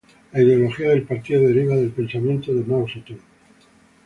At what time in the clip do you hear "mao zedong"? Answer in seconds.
2.63-3.21